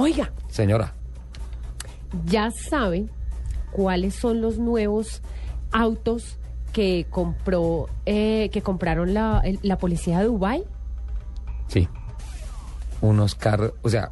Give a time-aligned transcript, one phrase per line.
[0.00, 0.94] Oiga, Señora,
[2.24, 3.06] ¿ya sabe
[3.70, 5.20] cuáles son los nuevos
[5.72, 6.38] autos
[6.72, 10.64] que compró, eh, que compraron la, el- la policía de Dubái?
[11.68, 11.88] sí.
[13.02, 14.10] Unos carros, o sea,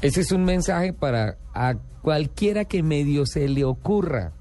[0.00, 4.32] ese es un mensaje para a cualquiera que medio se le ocurra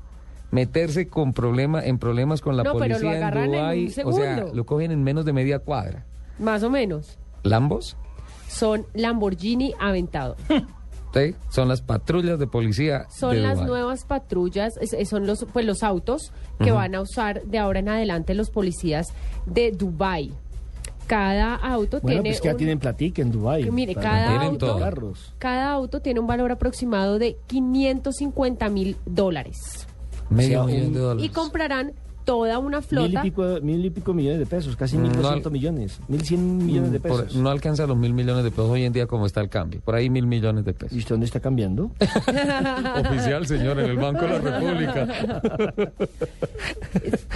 [0.52, 3.62] meterse con problema, en problemas con la No, pero lo policía agarran en en un
[3.62, 3.86] Dubái.
[4.05, 4.54] o sea, segundo.
[4.55, 6.05] lo cogen en menos de media cuadra.
[6.40, 7.18] Más o menos.
[7.44, 7.98] ¿Lambos?
[8.54, 10.36] Son Lamborghini Aventado.
[11.14, 11.36] ¿Sí?
[11.50, 13.06] Son las patrullas de policía.
[13.10, 17.44] Son de las nuevas patrullas, es- son los, pues, los autos que van a usar
[17.44, 19.08] de ahora en adelante los policías
[19.46, 20.34] de Dubái.
[21.06, 24.47] Cada auto Bueno, tiene pues que ya un- tienen platica en que mire, cada Tienen
[24.54, 24.80] auto, todo.
[24.80, 25.33] carros.
[25.38, 29.86] cada auto tiene un valor aproximado de 550 mil dólares.
[30.30, 31.25] Medio O sea, millón un- de dólares.
[31.25, 31.94] Y comprarán
[32.25, 33.22] toda una Mil y, flota.
[33.22, 36.23] pico, mil y pico millones de pesos, casi Mm, mil no doscientos al- millones, mil
[36.25, 37.39] cien millones de Mm, por- pesos.
[37.41, 39.81] no alcanza los mil millones de pesos hoy en día como está el cambio.
[39.81, 40.95] Por ahí mil millones de pesos.
[40.95, 41.91] ¿Y usted dónde está cambiando?
[43.09, 45.07] Oficial, señor, en el Banco de la República.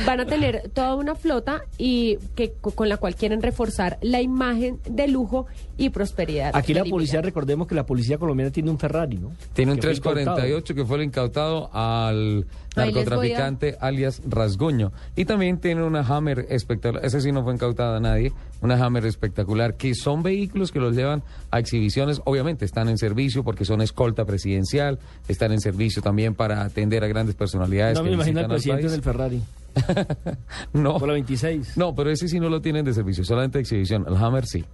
[0.05, 4.21] van a tener toda una flota y que co- con la cual quieren reforzar la
[4.21, 6.51] imagen de lujo y prosperidad.
[6.53, 9.31] Aquí la del policía, recordemos que la policía colombiana tiene un Ferrari, ¿no?
[9.53, 10.35] Tiene un Que fue incautado.
[10.35, 14.91] 348 que fue el incautado al a- narcotraficante alias Rasguño.
[15.15, 17.05] Y también tiene una Hammer espectacular.
[17.05, 18.33] Ese sí no fue incautada a nadie.
[18.61, 19.75] Una Hammer espectacular.
[19.75, 22.21] Que son vehículos que los llevan a exhibiciones.
[22.25, 24.99] Obviamente están en servicio porque son escolta presidencial.
[25.27, 27.97] Están en servicio también para atender a grandes personalidades.
[27.97, 29.03] No que me imagino al presidente en el país.
[29.03, 29.41] Ferrari,
[30.73, 31.77] no, por la 26.
[31.77, 33.23] no, pero ese sí no lo tienen de servicio.
[33.23, 34.05] Solamente de exhibición.
[34.07, 34.65] El Hammer sí.